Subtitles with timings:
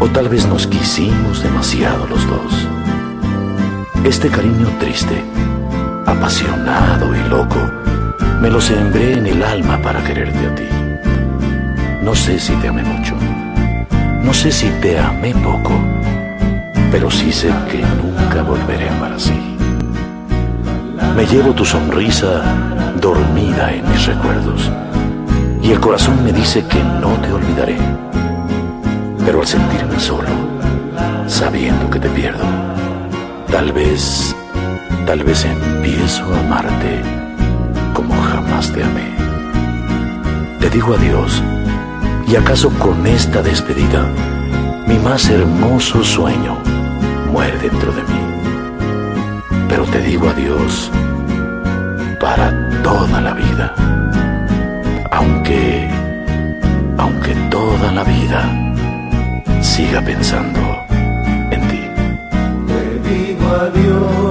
[0.00, 2.68] o tal vez nos quisimos demasiado los dos.
[4.04, 5.24] Este cariño triste,
[6.06, 7.56] apasionado y loco,
[8.40, 10.68] me lo sembré en el alma para quererte a ti.
[12.02, 13.14] No sé si te amé mucho,
[14.22, 15.72] no sé si te amé poco,
[16.90, 19.56] pero sí sé que nunca volveré a amar así.
[21.16, 22.42] Me llevo tu sonrisa
[23.00, 24.70] dormida en mis recuerdos
[25.62, 27.78] y el corazón me dice que no te olvidaré
[29.24, 30.28] pero al sentirme solo,
[31.26, 32.44] sabiendo que te pierdo,
[33.50, 34.36] tal vez,
[35.06, 37.02] tal vez empiezo a amarte
[37.94, 39.14] como jamás te amé.
[40.60, 41.42] Te digo adiós,
[42.26, 44.06] y acaso con esta despedida,
[44.86, 46.58] mi más hermoso sueño
[47.32, 49.66] muere dentro de mí.
[49.68, 50.90] Pero te digo adiós
[52.20, 52.52] para
[52.82, 53.74] toda la vida,
[55.10, 55.90] aunque,
[56.98, 58.63] aunque toda la vida
[59.74, 60.60] siga pensando
[61.50, 61.82] en ti.
[62.68, 64.23] Te digo adiós,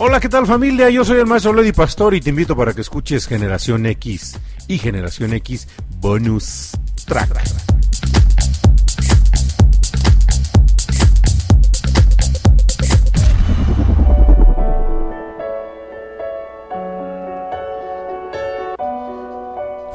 [0.00, 0.88] Hola, ¿qué tal familia?
[0.90, 4.38] Yo soy el maestro Lady Pastor y te invito para que escuches Generación X
[4.68, 5.66] y Generación X
[5.98, 6.70] Bonus
[7.04, 7.42] Track.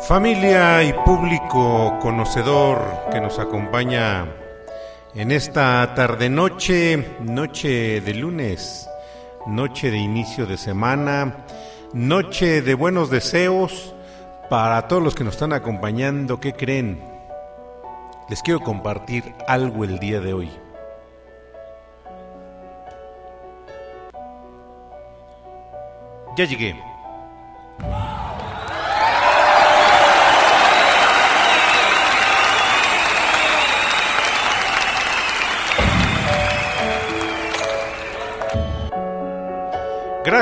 [0.05, 4.25] Familia y público conocedor que nos acompaña
[5.15, 8.89] en esta tarde noche, noche de lunes,
[9.45, 11.45] noche de inicio de semana,
[11.93, 13.93] noche de buenos deseos
[14.49, 16.39] para todos los que nos están acompañando.
[16.39, 17.01] ¿Qué creen?
[18.29, 20.51] Les quiero compartir algo el día de hoy.
[26.35, 26.75] Ya llegué.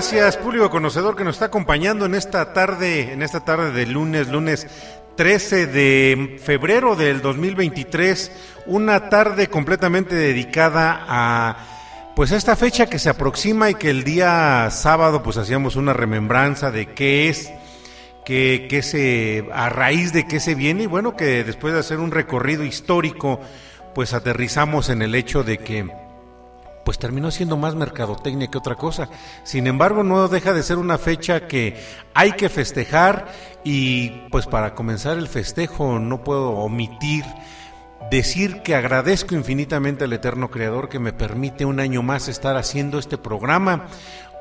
[0.01, 4.29] Gracias, público conocedor que nos está acompañando en esta tarde, en esta tarde de lunes,
[4.29, 4.65] lunes
[5.15, 8.31] 13 de febrero del 2023,
[8.65, 11.55] una tarde completamente dedicada a
[12.15, 16.71] pues esta fecha que se aproxima y que el día sábado pues hacíamos una remembranza
[16.71, 17.53] de qué es
[18.25, 21.99] que, que se a raíz de qué se viene y bueno que después de hacer
[21.99, 23.39] un recorrido histórico
[23.93, 26.00] pues aterrizamos en el hecho de que
[26.83, 29.09] pues terminó siendo más mercadotecnia que otra cosa.
[29.43, 31.81] Sin embargo, no deja de ser una fecha que
[32.13, 33.31] hay que festejar
[33.63, 37.25] y pues para comenzar el festejo no puedo omitir
[38.09, 42.99] decir que agradezco infinitamente al Eterno Creador que me permite un año más estar haciendo
[42.99, 43.85] este programa.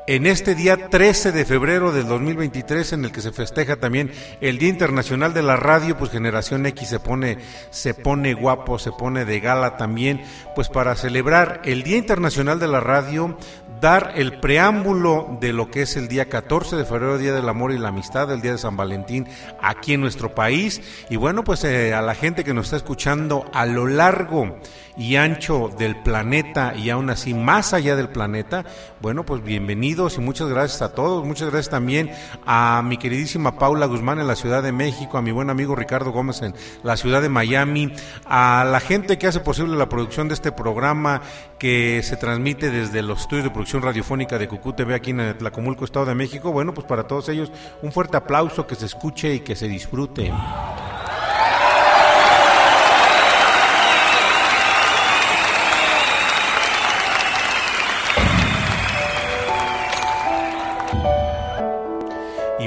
[0.07, 4.11] En este día 13 de febrero del 2023, en el que se festeja también
[4.41, 7.39] el Día Internacional de la Radio, pues Generación X se pone,
[7.71, 10.23] se pone guapo, se pone de gala también,
[10.55, 13.37] pues para celebrar el Día Internacional de la Radio,
[13.81, 17.73] dar el preámbulo de lo que es el día 14 de febrero, Día del Amor
[17.73, 19.29] y la Amistad, el Día de San Valentín
[19.61, 20.81] aquí en nuestro país.
[21.09, 24.59] Y bueno, pues eh, a la gente que nos está escuchando a lo largo
[24.97, 28.65] y ancho del planeta y aún así más allá del planeta,
[29.01, 31.25] bueno, pues bienvenidos y muchas gracias a todos.
[31.25, 32.11] Muchas gracias también
[32.47, 36.13] a mi queridísima Paula Guzmán en la Ciudad de México, a mi buen amigo Ricardo
[36.13, 37.93] Gómez en la Ciudad de Miami,
[38.27, 41.23] a la gente que hace posible la producción de este programa
[41.59, 45.85] que se transmite desde los estudios de producción radiofónica de Cucú TV aquí en Tlacomulco,
[45.85, 46.53] Estado de México.
[46.53, 47.53] Bueno, pues para todos ellos
[47.83, 50.33] un fuerte aplauso, que se escuche y que se disfrute.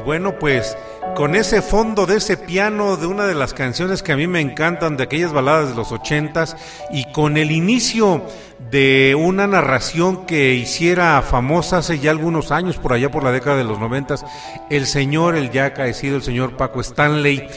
[0.01, 0.77] Bueno, pues
[1.15, 4.41] con ese fondo de ese piano de una de las canciones que a mí me
[4.41, 6.57] encantan, de aquellas baladas de los ochentas,
[6.91, 8.25] y con el inicio
[8.71, 13.57] de una narración que hiciera famosa hace ya algunos años, por allá por la década
[13.57, 14.25] de los noventas,
[14.69, 17.47] el señor, el ya acaecido, el señor Paco Stanley,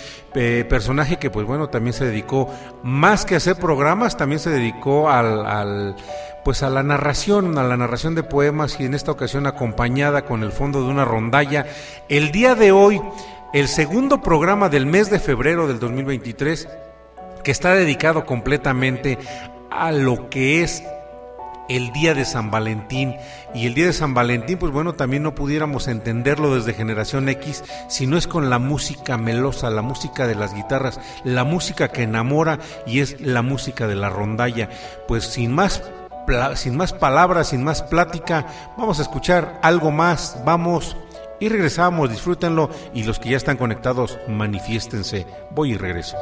[0.69, 2.51] personaje que pues bueno, también se dedicó,
[2.83, 5.97] más que a hacer programas, también se dedicó al
[6.47, 10.45] pues a la narración, a la narración de poemas y en esta ocasión acompañada con
[10.45, 11.67] el fondo de una rondalla.
[12.09, 13.03] El día de hoy,
[13.53, 16.69] el segundo programa del mes de febrero del 2023,
[17.43, 19.19] que está dedicado completamente
[19.73, 20.85] a lo que es
[21.69, 23.17] el día de San Valentín.
[23.53, 27.65] Y el día de San Valentín, pues bueno, también no pudiéramos entenderlo desde generación X
[27.89, 32.05] si no es con la música melosa, la música de las guitarras, la música que
[32.05, 34.71] enamora y es la música de la rondalla.
[35.09, 35.83] Pues sin más
[36.55, 38.47] sin más palabras, sin más plática,
[38.77, 40.97] vamos a escuchar algo más, vamos
[41.41, 45.27] y regresamos, disfrútenlo y los que ya están conectados, manifiéstense.
[45.51, 46.17] Voy y regreso.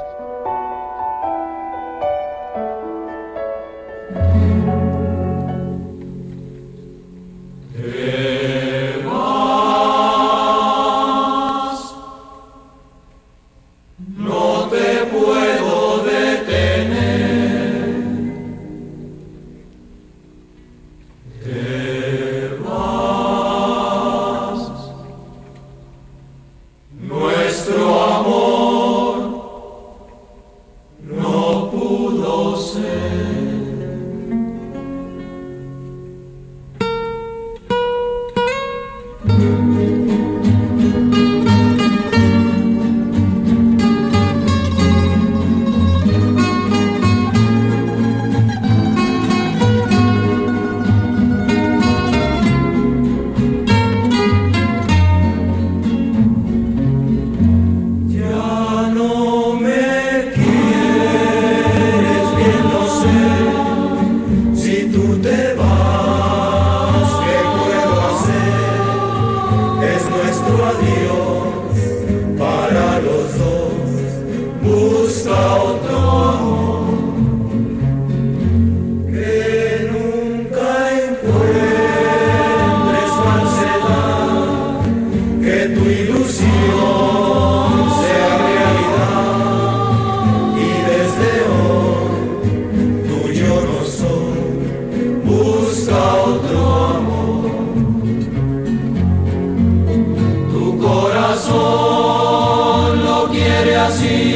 [103.64, 104.33] querer assim.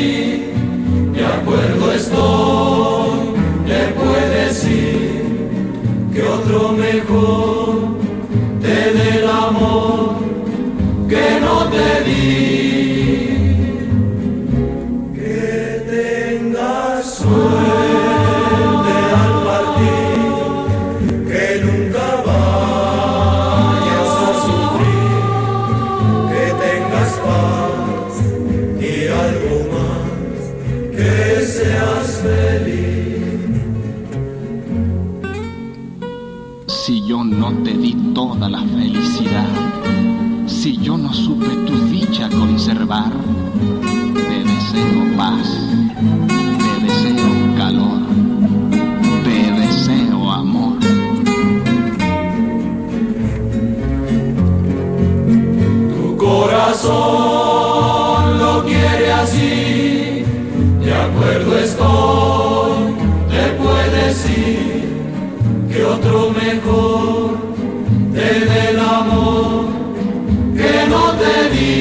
[41.28, 43.12] supe tu dicha conservar,
[44.14, 45.46] te deseo paz,
[46.62, 48.00] te deseo calor,
[49.24, 50.78] te deseo amor.
[55.92, 57.68] Tu corazón
[58.38, 60.24] lo quiere así,
[60.82, 62.72] de acuerdo estoy,
[63.32, 64.88] te puedes ir,
[65.70, 67.36] que otro mejor
[68.14, 69.67] te dé el amor.
[71.18, 71.77] de.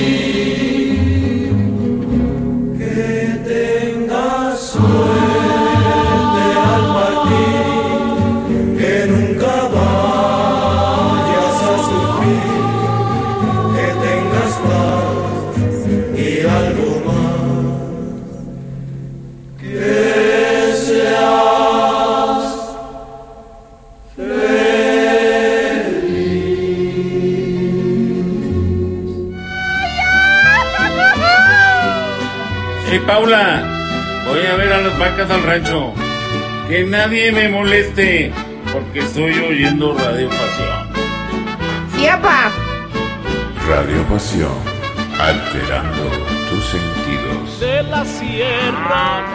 [36.85, 38.33] Nadie me moleste,
[38.73, 40.87] porque estoy oyendo Radio Pasión.
[41.95, 42.51] ¡Siapa!
[43.65, 44.57] Radio Pasión,
[45.19, 46.03] alterando
[46.49, 47.59] tus sentidos.
[47.61, 49.25] De la sierra.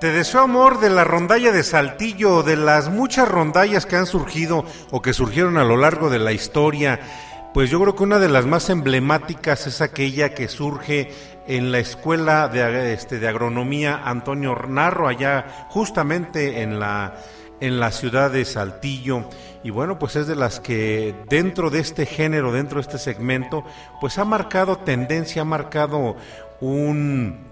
[0.00, 4.64] Te deseo amor de la rondalla de Saltillo, de las muchas rondallas que han surgido
[4.90, 7.00] o que surgieron a lo largo de la historia.
[7.58, 11.10] Pues yo creo que una de las más emblemáticas es aquella que surge
[11.48, 17.16] en la escuela de, este, de agronomía Antonio Narro, allá justamente en la,
[17.58, 19.28] en la ciudad de Saltillo.
[19.64, 23.64] Y bueno, pues es de las que dentro de este género, dentro de este segmento,
[24.00, 26.14] pues ha marcado tendencia, ha marcado
[26.60, 27.47] un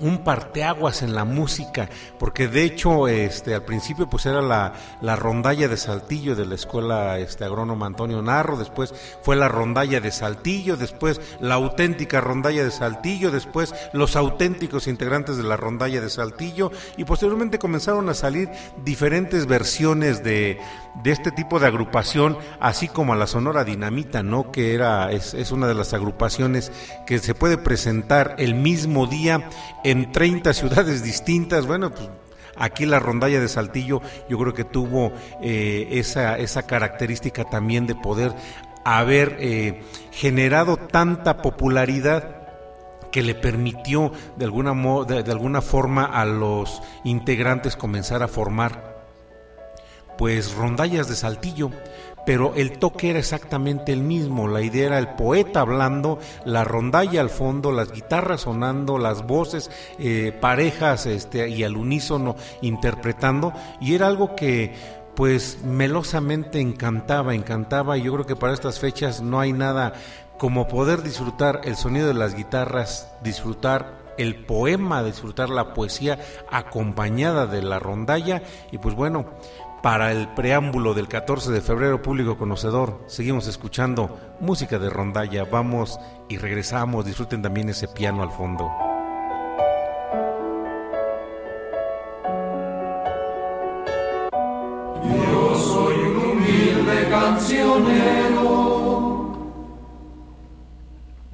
[0.00, 1.88] un parteaguas en la música,
[2.18, 6.54] porque de hecho este al principio pues era la, la rondalla de Saltillo de la
[6.54, 12.64] escuela este agrónoma Antonio Narro, después fue la rondalla de Saltillo, después la auténtica rondalla
[12.64, 18.14] de Saltillo, después los auténticos integrantes de la rondalla de Saltillo y posteriormente comenzaron a
[18.14, 18.50] salir
[18.84, 20.58] diferentes versiones de,
[21.02, 24.50] de este tipo de agrupación, así como a la Sonora Dinamita, ¿no?
[24.50, 26.72] que era es, es una de las agrupaciones
[27.06, 29.48] que se puede presentar el mismo día
[29.86, 31.66] en 30 ciudades distintas.
[31.66, 32.10] Bueno, pues
[32.56, 37.94] aquí la rondalla de Saltillo yo creo que tuvo eh, esa, esa característica también de
[37.94, 38.32] poder
[38.84, 42.48] haber eh, generado tanta popularidad
[43.12, 44.74] que le permitió de alguna,
[45.06, 48.96] de, de alguna forma a los integrantes comenzar a formar
[50.18, 51.70] pues rondallas de Saltillo
[52.26, 54.48] pero el toque era exactamente el mismo.
[54.48, 59.70] La idea era el poeta hablando, la rondalla al fondo, las guitarras sonando, las voces
[59.98, 64.74] eh, parejas este, y al unísono interpretando, y era algo que
[65.14, 69.94] pues melosamente encantaba, encantaba, y yo creo que para estas fechas no hay nada
[70.36, 76.18] como poder disfrutar el sonido de las guitarras, disfrutar el poema, disfrutar la poesía
[76.50, 79.26] acompañada de la rondalla, y pues bueno,
[79.86, 85.44] para el preámbulo del 14 de febrero, público conocedor, seguimos escuchando música de rondalla.
[85.44, 87.06] Vamos y regresamos.
[87.06, 88.68] Disfruten también ese piano al fondo.
[95.04, 98.26] Yo soy un humilde cancionero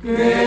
[0.02, 0.41] que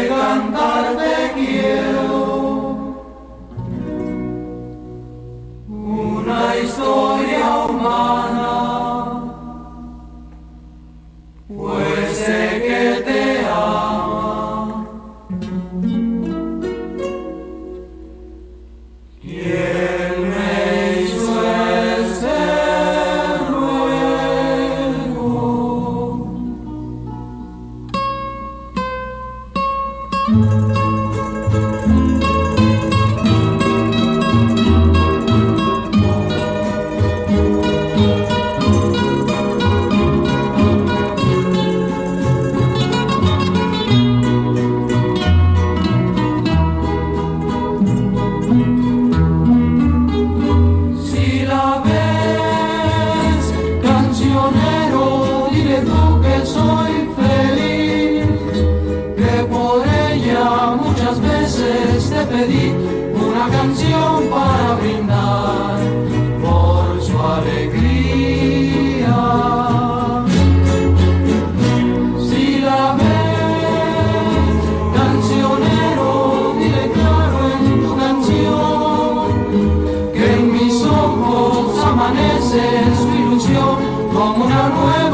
[84.16, 85.05] como una nueva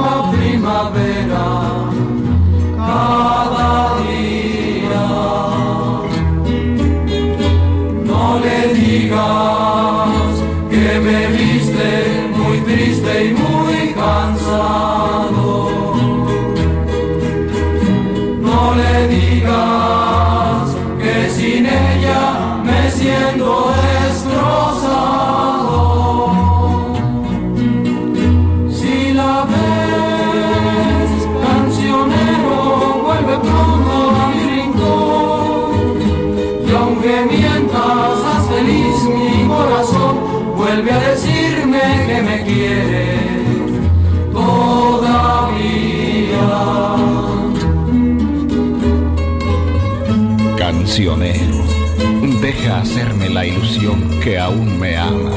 [52.42, 55.32] Deja hacerme la ilusión que aún me ama,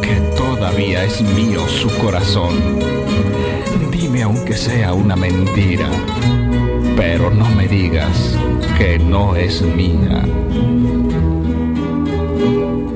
[0.00, 2.78] que todavía es mío su corazón.
[3.90, 5.90] Dime aunque sea una mentira,
[6.96, 8.38] pero no me digas
[8.78, 10.22] que no es mía.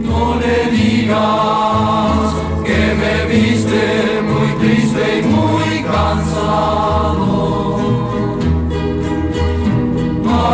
[0.07, 7.84] No le digas que me viste muy triste y muy cansado.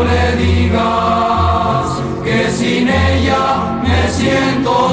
[0.03, 4.89] Le digas que sin ella me siento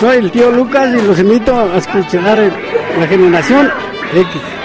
[0.00, 2.38] Soy el tío Lucas y los invito a escuchar
[2.98, 3.68] la generación
[4.14, 4.57] X.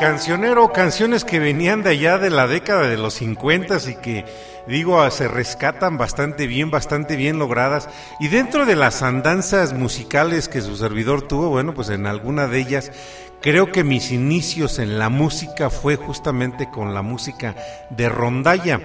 [0.00, 4.24] Cancionero, canciones que venían de allá de la década de los 50 y que,
[4.66, 7.86] digo, se rescatan bastante bien, bastante bien logradas.
[8.18, 12.60] Y dentro de las andanzas musicales que su servidor tuvo, bueno, pues en alguna de
[12.60, 12.92] ellas,
[13.42, 17.54] creo que mis inicios en la música fue justamente con la música
[17.90, 18.80] de rondalla.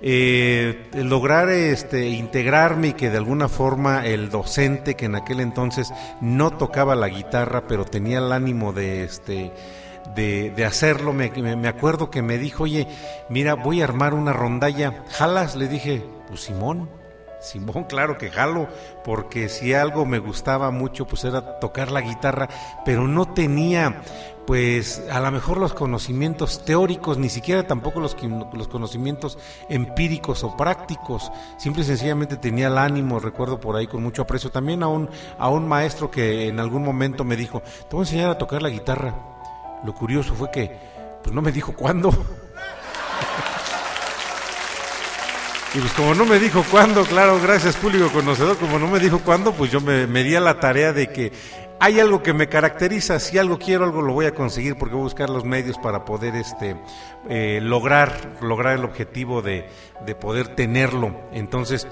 [0.00, 5.92] Eh, lograr este, integrarme y que de alguna forma el docente que en aquel entonces
[6.20, 9.52] no tocaba la guitarra, pero tenía el ánimo de este
[10.14, 11.12] de, hacerlo.
[11.12, 12.86] Me, me, acuerdo que me dijo, oye,
[13.28, 15.04] mira, voy a armar una rondalla.
[15.10, 15.56] ¿Jalas?
[15.56, 16.88] Le dije, pues Simón.
[17.40, 18.68] Simón, claro que jalo,
[19.02, 22.48] porque si algo me gustaba mucho, pues era tocar la guitarra,
[22.84, 24.02] pero no tenía,
[24.46, 28.14] pues, a lo mejor los conocimientos teóricos, ni siquiera tampoco los,
[28.52, 29.38] los conocimientos
[29.70, 31.32] empíricos o prácticos.
[31.56, 35.08] Simple y sencillamente tenía el ánimo, recuerdo por ahí con mucho aprecio, también a un,
[35.38, 38.60] a un maestro que en algún momento me dijo, te voy a enseñar a tocar
[38.60, 39.14] la guitarra.
[39.84, 40.76] Lo curioso fue que
[41.22, 42.10] pues no me dijo cuándo.
[45.74, 49.20] y pues como no me dijo cuándo, claro, gracias público conocedor, como no me dijo
[49.20, 51.32] cuándo, pues yo me, me di a la tarea de que
[51.82, 55.02] hay algo que me caracteriza, si algo quiero, algo lo voy a conseguir porque voy
[55.02, 56.76] a buscar los medios para poder este,
[57.30, 59.66] eh, lograr, lograr el objetivo de,
[60.04, 61.16] de poder tenerlo.
[61.32, 61.88] Entonces,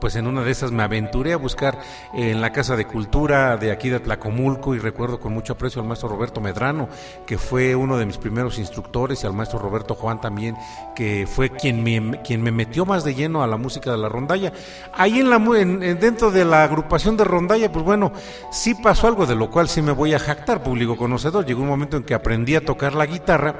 [0.00, 1.78] pues en una de esas me aventuré a buscar
[2.14, 5.88] en la Casa de Cultura de aquí de Tlacomulco y recuerdo con mucho aprecio al
[5.88, 6.88] maestro Roberto Medrano,
[7.26, 10.56] que fue uno de mis primeros instructores, y al maestro Roberto Juan también,
[10.94, 14.08] que fue quien me, quien me metió más de lleno a la música de la
[14.08, 14.52] rondalla.
[14.94, 18.12] Ahí en la, dentro de la agrupación de rondalla, pues bueno,
[18.50, 21.44] sí pasó algo de lo cual sí me voy a jactar, público conocedor.
[21.44, 23.56] Llegó un momento en que aprendí a tocar la guitarra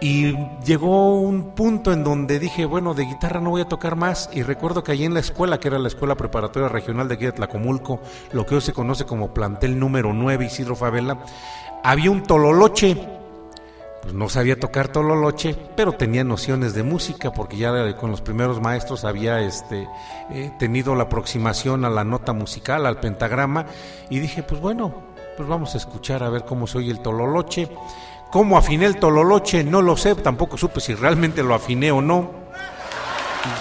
[0.00, 0.34] y
[0.64, 4.30] llegó un punto en donde dije, bueno, de guitarra no voy a tocar más.
[4.32, 7.26] Y recuerdo que allí en la escuela, que era la Escuela Preparatoria Regional de aquí
[7.26, 8.00] de Tlacomulco,
[8.32, 11.18] lo que hoy se conoce como plantel número 9, Isidro Favela,
[11.84, 12.96] había un tololoche.
[14.02, 18.58] Pues no sabía tocar tololoche, pero tenía nociones de música, porque ya con los primeros
[18.58, 19.86] maestros había este,
[20.30, 23.66] eh, tenido la aproximación a la nota musical, al pentagrama.
[24.08, 24.94] Y dije, pues bueno,
[25.36, 27.68] pues vamos a escuchar a ver cómo se oye el tololoche.
[28.30, 29.64] ¿Cómo afiné el tololoche?
[29.64, 32.30] No lo sé, tampoco supe si realmente lo afiné o no.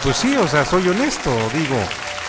[0.04, 1.76] Pues sí, o sea, soy honesto, digo,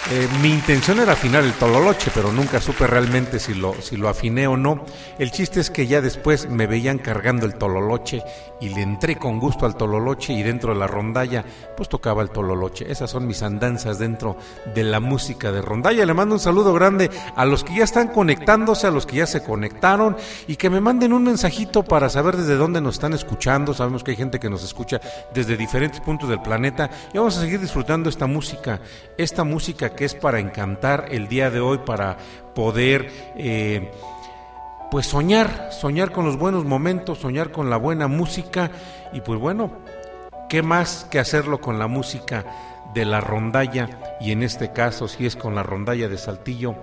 [0.08, 4.08] eh, mi intención era afinar el tololoche, pero nunca supe realmente si lo, si lo
[4.08, 4.84] afiné o no.
[5.18, 8.24] El chiste es que ya después me veían cargando el tololoche
[8.60, 11.44] y le entré con gusto al tololoche y dentro de la rondalla
[11.76, 12.90] pues tocaba el tololoche.
[12.90, 14.36] Esas son mis andanzas dentro
[14.74, 16.04] de la música de rondalla.
[16.04, 19.26] Le mando un saludo grande a los que ya están conectándose, a los que ya
[19.26, 20.16] se conectaron
[20.48, 23.74] y que me manden un mensajito para saber desde dónde nos están escuchando.
[23.74, 25.00] Sabemos que hay gente que nos escucha
[25.32, 28.80] desde diferentes puntos del planeta y vamos a seguir disfrutando esta música,
[29.16, 32.16] esta música que es para encantar el día de hoy, para
[32.54, 33.90] poder eh,
[34.90, 38.70] pues soñar, soñar con los buenos momentos, soñar con la buena música
[39.12, 39.70] y pues bueno,
[40.48, 42.44] ¿qué más que hacerlo con la música
[42.92, 44.16] de la rondalla?
[44.20, 46.74] Y en este caso, si es con la rondalla de Saltillo,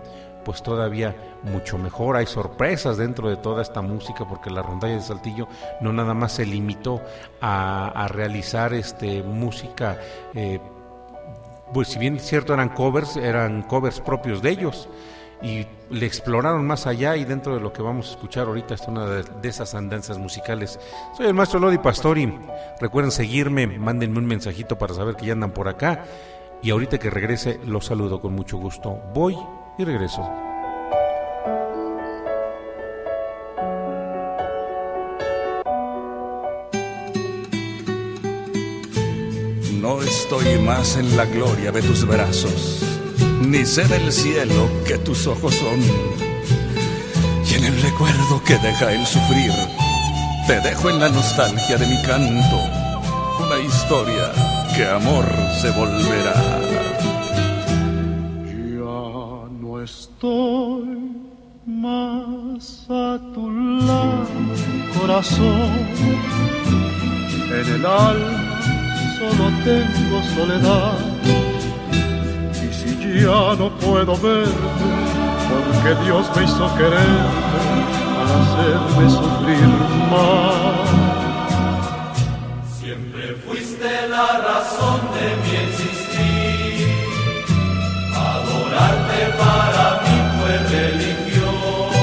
[0.48, 2.16] pues todavía mucho mejor.
[2.16, 5.50] Hay sorpresas dentro de toda esta música porque la rondalla de Saltillo
[5.82, 7.02] no nada más se limitó
[7.42, 9.98] a, realizar este, música
[10.34, 10.62] eh,
[11.74, 14.90] pues si bien es cierto eran covers, eran covers propios de ellos
[15.42, 18.88] y le exploraron más allá y dentro de lo que vamos a escuchar ahorita es
[18.88, 20.80] una de, esas andanzas musicales.
[21.16, 22.34] Soy el maestro Lodi Pastori,
[22.80, 26.06] recuerden seguirme, mándenme un mensajito para saber que ya andan por acá
[26.62, 29.00] y ahorita que regrese los saludo con mucho gusto.
[29.14, 29.38] Voy
[29.78, 30.47] y regreso.
[40.08, 42.82] Estoy más en la gloria de tus brazos,
[43.42, 45.80] ni sé del cielo que tus ojos son.
[47.46, 49.52] Y en el recuerdo que deja el sufrir,
[50.48, 52.58] te dejo en la nostalgia de mi canto
[53.44, 54.32] una historia
[54.76, 55.26] que amor
[55.62, 56.36] se volverá.
[58.46, 61.12] Ya no estoy
[61.66, 64.28] más a tu lado,
[65.00, 65.72] corazón,
[67.52, 68.47] en el alma
[69.18, 70.98] solo tengo soledad.
[72.54, 74.52] Y si ya no puedo verte,
[75.50, 77.78] porque Dios me hizo quererte
[78.16, 79.70] para hacerme sufrir
[80.12, 80.88] más.
[82.80, 86.88] Siempre fuiste la razón de mi existir.
[88.16, 91.98] Adorarte para mí fue religión.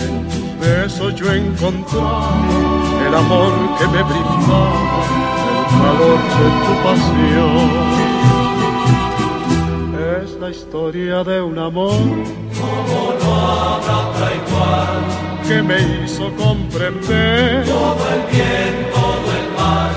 [0.00, 2.34] En tus besos yo encontraba
[3.06, 5.33] el amor que me brindaba
[5.82, 7.68] calor de tu pasión.
[10.22, 11.92] Es la historia de un amor
[12.58, 15.02] como no habrá otra igual
[15.46, 19.94] que me hizo comprender todo el bien, todo el mal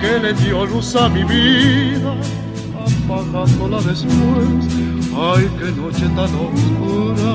[0.00, 2.14] que le dio luz a mi vida,
[3.04, 4.86] apagándola después.
[5.18, 7.32] Ay, qué noche tan oscura.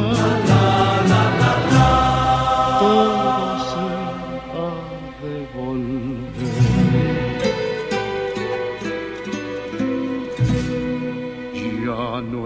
[0.48, 0.64] La,
[1.10, 2.11] la, la,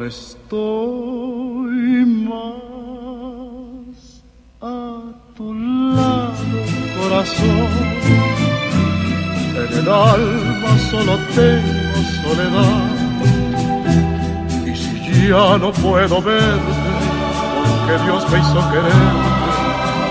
[0.07, 3.43] estoy más
[4.61, 5.01] a
[5.35, 6.59] tu lado,
[6.99, 7.69] corazón.
[9.55, 12.91] En el alma solo tengo soledad.
[14.65, 16.73] Y si ya no puedo verte,
[17.67, 19.13] porque Dios me hizo querer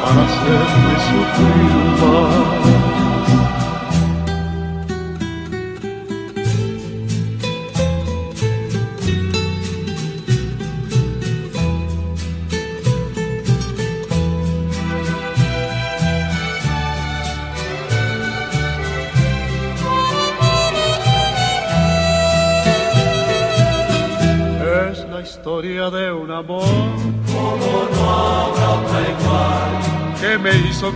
[0.02, 2.84] para hacerme sufrir más.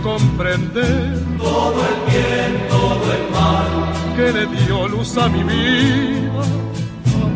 [0.01, 6.43] Comprender todo el bien, todo el mal que le dio luz a mi vida,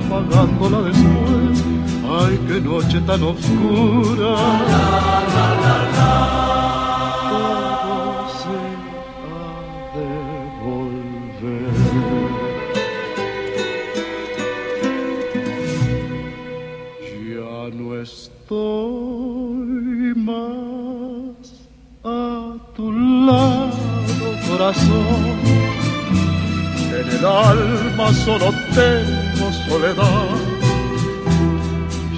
[0.06, 1.64] apagándola después.
[2.06, 4.32] Ay, qué noche tan oscura.
[4.68, 6.53] La, la, la,
[26.96, 30.30] En el alma solo tengo soledad.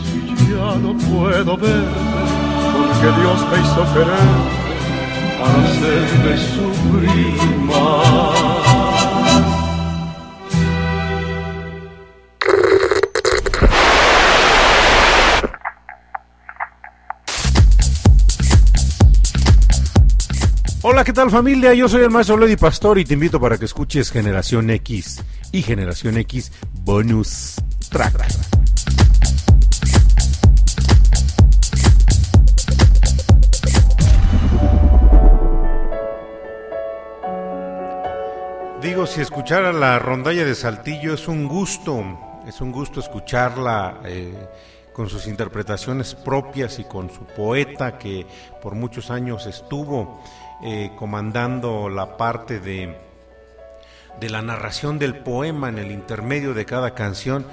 [0.04, 0.20] Si
[0.52, 2.06] ya no puedo verte,
[2.78, 4.36] porque Dios me hizo querer
[5.42, 8.35] hacerme sufrir más.
[20.88, 21.74] Hola, ¿qué tal familia?
[21.74, 25.20] Yo soy el maestro Lady Pastor y te invito para que escuches Generación X
[25.52, 26.52] y Generación X
[26.84, 27.56] Bonus
[27.90, 28.24] Track.
[38.84, 44.36] Digo, si escuchara la rondalla de Saltillo es un gusto, es un gusto escucharla eh,
[44.94, 48.28] con sus interpretaciones propias y con su poeta que
[48.62, 50.22] por muchos años estuvo
[50.66, 52.98] eh, comandando la parte de,
[54.20, 57.46] de la narración del poema en el intermedio de cada canción,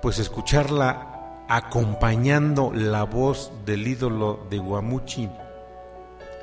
[0.00, 1.08] pues escucharla
[1.48, 5.28] acompañando la voz del ídolo de Guamuchi,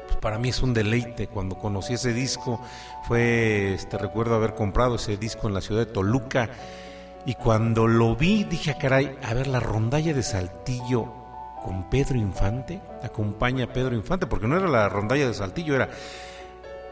[0.06, 1.28] pues para mí es un deleite.
[1.28, 2.60] Cuando conocí ese disco,
[3.08, 6.50] fue, este, recuerdo haber comprado ese disco en la ciudad de Toluca,
[7.26, 11.27] y cuando lo vi dije, "Ah, caray, a ver, la rondalla de Saltillo
[11.68, 15.90] con Pedro Infante, acompaña a Pedro Infante, porque no era la rondalla de Saltillo, era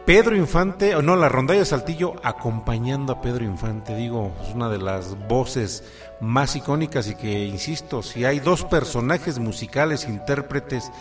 [0.05, 4.67] Pedro Infante, o no, la rondalla de Saltillo acompañando a Pedro Infante, digo, es una
[4.67, 5.85] de las voces
[6.19, 10.91] más icónicas y que, insisto, si hay dos personajes musicales, intérpretes,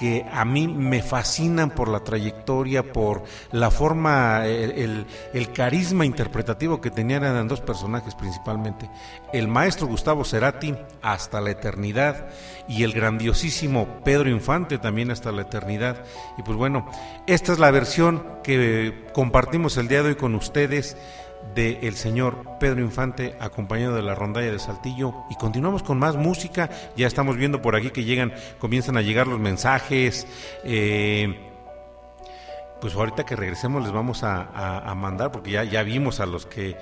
[0.00, 5.04] que a mí me fascinan por la trayectoria, por la forma, el,
[5.52, 8.88] carisma interpretativo que tenían eran dos personajes principalmente.
[9.34, 12.30] El maestro Gustavo Cerati hasta la eternidad
[12.66, 16.02] y el grandiosísimo Pedro Infante también hasta la eternidad.
[16.38, 16.88] Y pues bueno,
[17.26, 20.96] esta es la versión que compartimos el día de hoy con ustedes
[21.54, 25.14] del el señor Pedro Infante acompañado de la rondalla de Saltillo.
[25.30, 26.70] Y continuamos con más música.
[26.96, 30.26] Ya estamos viendo por aquí que llegan comienzan a llegar los mensajes
[30.64, 31.49] eh,
[32.80, 36.46] pues ahorita que regresemos les vamos a, a, mandar, porque ya, ya vimos a los
[36.46, 36.76] que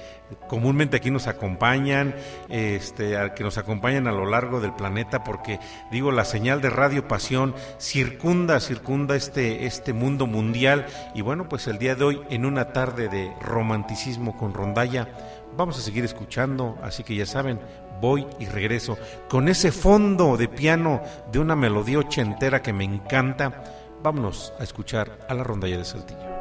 [0.46, 2.14] comúnmente aquí nos acompañan,
[2.48, 5.58] este, a que nos acompañan a lo largo del planeta, porque
[5.90, 10.86] digo, la señal de Radio Pasión circunda, circunda este, este mundo mundial.
[11.14, 15.08] Y bueno, pues el día de hoy, en una tarde de romanticismo con rondalla,
[15.56, 17.60] vamos a seguir escuchando, así que ya saben,
[18.00, 18.96] voy y regreso
[19.28, 23.64] con ese fondo de piano de una melodía ochentera que me encanta
[24.02, 26.38] Vámonos a escuchar a la rondalla de Saltillo.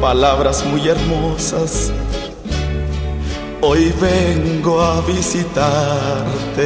[0.00, 1.92] Palabras muy hermosas.
[3.60, 6.64] Hoy vengo a visitarte.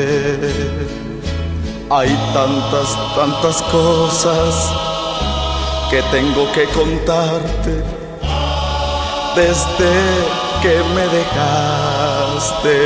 [1.91, 4.73] Hay tantas, tantas cosas
[5.91, 7.85] que tengo que contarte
[9.37, 9.93] desde
[10.63, 12.77] que me dejaste.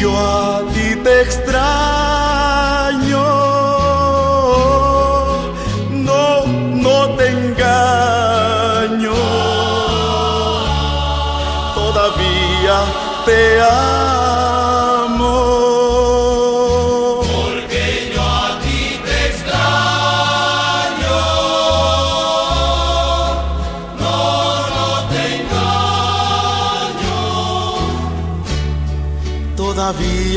[0.00, 2.17] Yo a ti te extraño,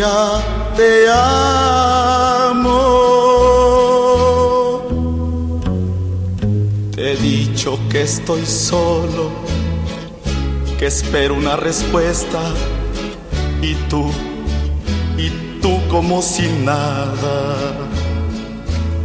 [0.01, 0.41] todavía
[0.75, 2.71] te amo.
[6.95, 9.31] Te he dicho que estoy solo,
[10.77, 12.39] que espero una respuesta
[13.61, 14.11] y tú,
[15.17, 15.29] y
[15.61, 17.55] tú como si nada.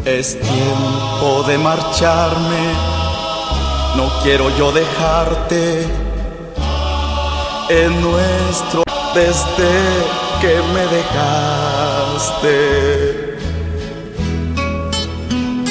[0.05, 2.73] Es tiempo de marcharme,
[3.97, 5.85] no quiero yo dejarte
[7.69, 12.59] en nuestro desde que me dejaste.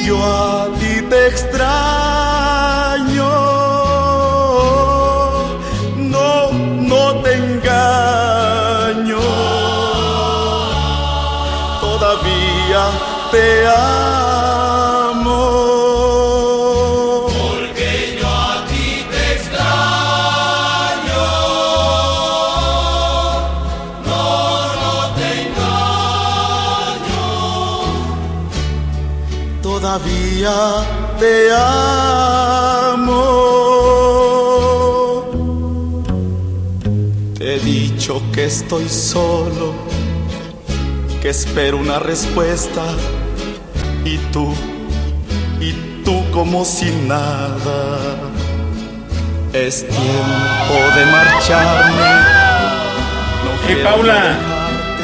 [0.05, 1.71] Yo a ti te extraño,
[5.97, 6.51] no,
[6.91, 9.19] no te engaño,
[11.81, 12.83] todavía
[13.31, 14.24] te amo.
[29.85, 30.81] Todavía
[31.19, 33.11] te amo.
[37.37, 39.75] Te he dicho que estoy solo,
[41.21, 42.81] que espero una respuesta
[44.03, 44.55] y tú,
[45.59, 47.99] y tú como si nada.
[49.53, 52.11] Es tiempo de marcharme.
[53.43, 54.35] No Hey, Paula,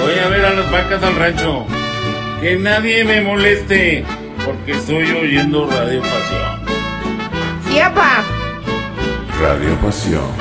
[0.01, 1.67] voy a ver a las vacas al rancho.
[2.41, 4.03] Que nadie me moleste,
[4.45, 6.65] porque estoy oyendo Radio Pasión.
[7.67, 8.23] Sí, papá.
[9.39, 10.31] Radio Pasión,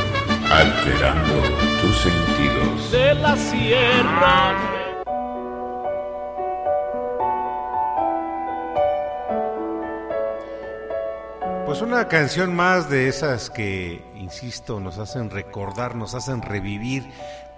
[0.51, 1.43] alterando
[1.81, 2.93] tus sentidos.
[2.93, 4.57] de la sierra.
[11.67, 17.05] Pues una canción más de esas que, insisto, nos hacen recordar, nos hacen revivir,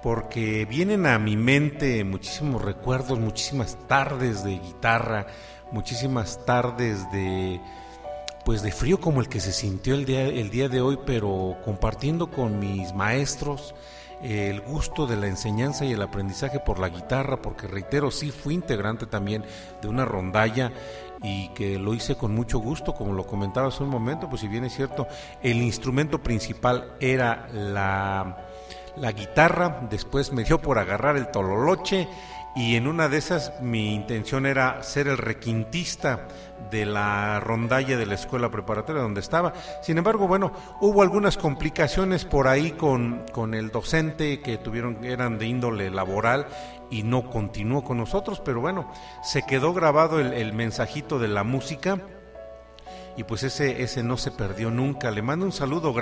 [0.03, 5.27] porque vienen a mi mente muchísimos recuerdos, muchísimas tardes de guitarra,
[5.71, 7.61] muchísimas tardes de
[8.45, 11.57] pues de frío como el que se sintió el día, el día de hoy, pero
[11.65, 13.73] compartiendo con mis maestros
[14.21, 18.33] eh, el gusto de la enseñanza y el aprendizaje por la guitarra, porque reitero, sí
[18.33, 19.45] fui integrante también
[19.81, 20.73] de una rondalla
[21.23, 24.49] y que lo hice con mucho gusto, como lo comentaba hace un momento, pues si
[24.49, 25.07] bien es cierto,
[25.41, 28.52] el instrumento principal era la,
[28.97, 32.09] la guitarra, después me dio por agarrar el tololoche
[32.55, 36.29] y en una de esas mi intención era ser el requintista
[36.71, 39.55] de la rondalla de la escuela preparatoria donde estaba.
[39.83, 45.39] Sin embargo, bueno, hubo algunas complicaciones por ahí con, con el docente que tuvieron, eran
[45.39, 46.47] de índole laboral
[46.91, 51.45] y no continuó con nosotros, pero bueno, se quedó grabado el, el mensajito de la
[51.45, 51.99] música
[53.17, 55.11] y pues ese, ese no se perdió nunca.
[55.11, 55.93] Le mando un saludo